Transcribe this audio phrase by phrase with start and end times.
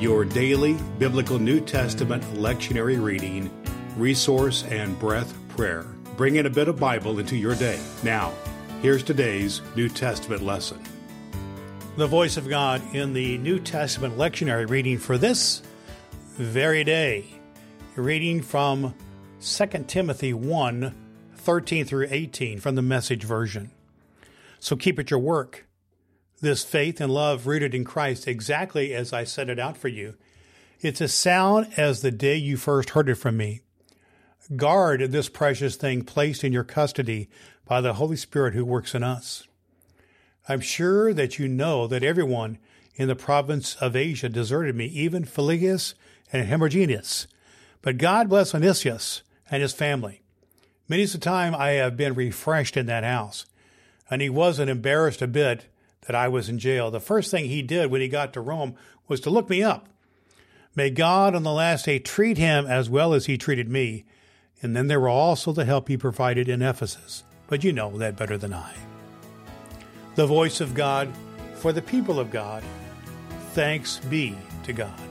[0.00, 3.50] your daily biblical New Testament lectionary reading,
[3.98, 5.82] resource, and breath prayer.
[6.16, 7.78] Bring in a bit of Bible into your day.
[8.02, 8.32] Now,
[8.80, 10.80] here's today's New Testament lesson.
[11.98, 15.60] The voice of God in the New Testament lectionary reading for this
[16.30, 17.26] very day.
[17.94, 18.94] Reading from
[19.42, 20.94] 2 Timothy 1
[21.34, 23.70] 13 through 18 from the message version.
[24.60, 25.66] So keep at your work
[26.40, 30.14] this faith and love rooted in Christ exactly as I set it out for you.
[30.80, 33.60] It's as sound as the day you first heard it from me.
[34.56, 37.28] Guard this precious thing placed in your custody
[37.66, 39.46] by the Holy Spirit who works in us.
[40.48, 42.58] I'm sure that you know that everyone
[42.94, 45.94] in the province of Asia deserted me, even Phygelus
[46.32, 47.26] and Hermogenes.
[47.82, 50.22] But God bless Onesiphorus and his family.
[50.88, 53.46] Many's the time I have been refreshed in that house,
[54.10, 55.66] and he wasn't embarrassed a bit
[56.06, 58.74] that I was in jail, the first thing he did when he got to Rome
[59.08, 59.88] was to look me up.
[60.74, 64.04] May God on the last day treat him as well as he treated me.
[64.62, 67.24] And then there were also the help he provided in Ephesus.
[67.48, 68.72] But you know that better than I.
[70.14, 71.12] The voice of God
[71.54, 72.62] for the people of God.
[73.52, 75.09] Thanks be to God.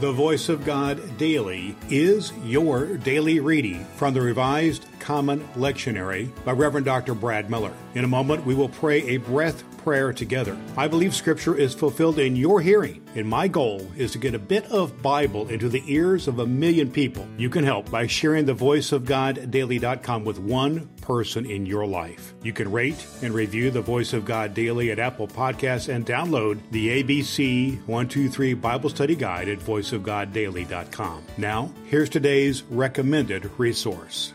[0.00, 6.52] The Voice of God Daily is your daily reading from the Revised Common Lectionary by
[6.52, 7.14] Reverend Dr.
[7.14, 7.72] Brad Miller.
[7.96, 10.56] In a moment, we will pray a breath prayer together.
[10.76, 14.38] I believe Scripture is fulfilled in your hearing, and my goal is to get a
[14.38, 17.26] bit of Bible into the ears of a million people.
[17.36, 21.86] You can help by sharing the Voice of God Daily.com with one person in your
[21.86, 22.34] life.
[22.42, 26.60] You can rate and review the Voice of God Daily at Apple Podcasts and download
[26.70, 31.24] the ABC 123 Bible Study Guide at voiceofgoddaily.com.
[31.38, 34.34] Now, here's today's recommended resource.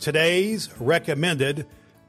[0.00, 1.66] Today's recommended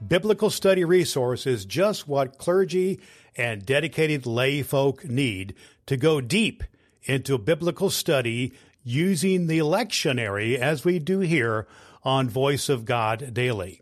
[0.08, 3.02] biblical study resource is just what clergy
[3.36, 5.54] and dedicated lay folk need
[5.88, 6.64] to go deep
[7.04, 8.54] into biblical study
[8.86, 11.68] using the lectionary as we do here
[12.04, 13.82] on Voice of God Daily.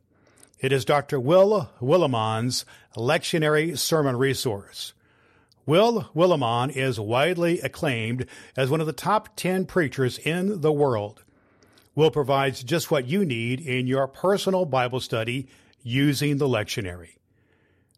[0.60, 1.20] It is Dr.
[1.20, 2.66] Will Willimon's
[2.96, 4.94] lectionary sermon resource.
[5.66, 11.24] Will Willimon is widely acclaimed as one of the top 10 preachers in the world.
[11.96, 15.48] Will provides just what you need in your personal Bible study
[15.82, 17.18] using the lectionary.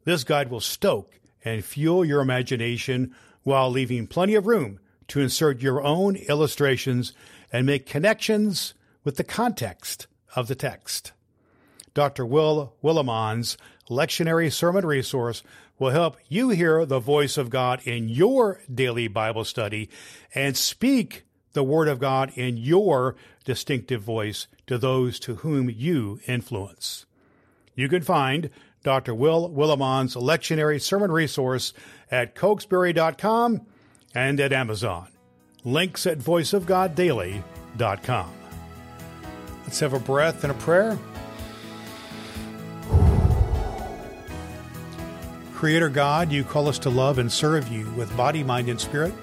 [0.06, 3.14] This guide will stoke and fuel your imagination
[3.44, 4.80] while leaving plenty of room
[5.10, 7.14] to insert your own illustrations
[7.52, 8.74] and make connections
[9.04, 11.12] with the context of the text.
[11.94, 12.26] Dr.
[12.26, 13.58] Will Willimon's
[13.90, 15.44] lectionary sermon resource
[15.80, 19.90] will help you hear the voice of God in your daily Bible study
[20.34, 21.24] and speak
[21.54, 27.06] the Word of God in your distinctive voice to those to whom you influence.
[27.76, 28.50] You can find
[28.84, 29.16] Dr.
[29.16, 31.74] Will Willimon's lectionary sermon resource
[32.12, 33.66] at cokesbury.com
[34.14, 35.08] and at Amazon.
[35.64, 38.43] Links at voiceofgoddaily.com.
[39.64, 40.98] Let's have a breath and a prayer.
[45.54, 49.14] Creator God, you call us to love and serve you with body, mind, and spirit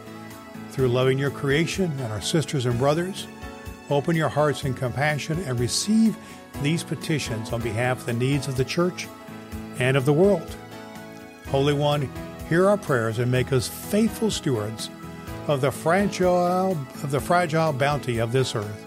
[0.70, 3.26] through loving your creation and our sisters and brothers.
[3.90, 6.16] Open your hearts in compassion and receive
[6.62, 9.08] these petitions on behalf of the needs of the church
[9.78, 10.56] and of the world.
[11.48, 12.08] Holy One,
[12.48, 14.88] hear our prayers and make us faithful stewards
[15.46, 18.86] of the fragile of the fragile bounty of this earth,